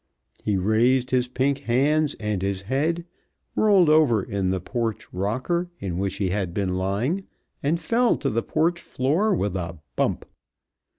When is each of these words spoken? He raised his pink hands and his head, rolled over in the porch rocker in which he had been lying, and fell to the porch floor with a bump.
He 0.41 0.57
raised 0.57 1.11
his 1.11 1.27
pink 1.27 1.59
hands 1.59 2.15
and 2.19 2.41
his 2.41 2.63
head, 2.63 3.05
rolled 3.55 3.87
over 3.87 4.23
in 4.23 4.49
the 4.49 4.59
porch 4.59 5.07
rocker 5.13 5.69
in 5.77 5.99
which 5.99 6.15
he 6.15 6.29
had 6.31 6.55
been 6.55 6.73
lying, 6.73 7.27
and 7.61 7.79
fell 7.79 8.17
to 8.17 8.31
the 8.31 8.41
porch 8.41 8.81
floor 8.81 9.35
with 9.35 9.55
a 9.55 9.77
bump. 9.95 10.25